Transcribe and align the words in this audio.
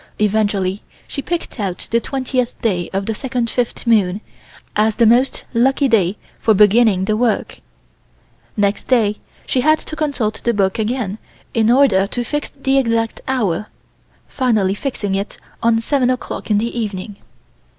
Eventually 0.19 0.81
she 1.07 1.21
picked 1.21 1.59
out 1.59 1.87
the 1.91 1.99
twentieth 1.99 2.59
day 2.63 2.89
of 2.91 3.05
the 3.05 3.13
second 3.13 3.51
fifth 3.51 3.85
moon 3.85 4.19
as 4.75 4.95
the 4.95 5.05
most 5.05 5.43
lucky 5.53 5.87
day 5.87 6.17
for 6.39 6.55
beginning 6.55 7.05
the 7.05 7.15
work. 7.15 7.61
Next 8.57 8.89
she 9.45 9.61
had 9.61 9.77
to 9.77 9.95
consult 9.95 10.41
the 10.43 10.55
book 10.55 10.79
again 10.79 11.19
in 11.53 11.69
order 11.69 12.07
to 12.07 12.23
fix 12.23 12.51
on 12.57 12.63
the 12.63 12.79
exact 12.79 13.21
hour, 13.27 13.67
finally 14.27 14.73
fixing 14.73 15.23
on 15.61 15.79
7 15.79 16.09
o'clock 16.09 16.49
in 16.49 16.57
the 16.57 16.75
evening. 16.75 17.17